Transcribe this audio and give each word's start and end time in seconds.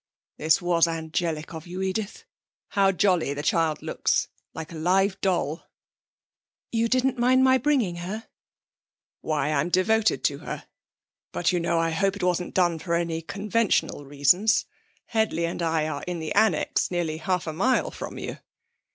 'This 0.39 0.63
was 0.63 0.87
angelic 0.87 1.53
of 1.53 1.67
you, 1.67 1.79
Edith. 1.83 2.23
How 2.69 2.91
jolly 2.91 3.35
the 3.35 3.43
child 3.43 3.83
looks! 3.83 4.29
like 4.51 4.71
a 4.71 4.75
live 4.75 5.21
doll.' 5.21 5.67
'You 6.71 6.87
didn't 6.87 7.19
mind 7.19 7.43
my 7.43 7.59
bringing 7.59 7.97
her?' 7.97 8.27
'Why, 9.21 9.51
I'm 9.51 9.69
devoted 9.69 10.23
to 10.23 10.39
her. 10.39 10.67
But, 11.31 11.51
you 11.51 11.59
know, 11.59 11.77
I 11.77 11.91
hope 11.91 12.15
it 12.15 12.23
wasn't 12.23 12.55
done 12.55 12.79
for 12.79 12.95
any 12.95 13.21
conventional 13.21 14.03
reasons. 14.07 14.65
Headley 15.05 15.45
and 15.45 15.61
I 15.61 15.87
are 15.87 16.01
in 16.07 16.17
the 16.17 16.33
Annexe, 16.35 16.89
nearly 16.89 17.17
half 17.17 17.45
a 17.45 17.53
mile 17.53 17.91
from 17.91 18.17
you.' 18.17 18.39